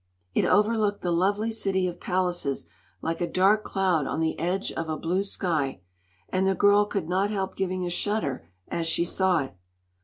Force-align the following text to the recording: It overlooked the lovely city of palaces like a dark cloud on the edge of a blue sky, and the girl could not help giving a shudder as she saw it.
It 0.33 0.45
overlooked 0.45 1.01
the 1.03 1.11
lovely 1.11 1.51
city 1.51 1.85
of 1.85 1.99
palaces 1.99 2.65
like 3.03 3.21
a 3.21 3.27
dark 3.31 3.63
cloud 3.63 4.07
on 4.07 4.19
the 4.19 4.39
edge 4.39 4.71
of 4.71 4.89
a 4.89 4.97
blue 4.97 5.21
sky, 5.21 5.81
and 6.29 6.47
the 6.47 6.55
girl 6.55 6.87
could 6.87 7.07
not 7.07 7.29
help 7.29 7.55
giving 7.55 7.85
a 7.85 7.89
shudder 7.91 8.49
as 8.67 8.87
she 8.87 9.05
saw 9.05 9.43
it. 9.43 9.55